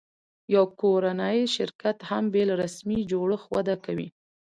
[0.55, 4.07] یو کورنی شرکت هم بېله رسمي جوړښت وده کوي.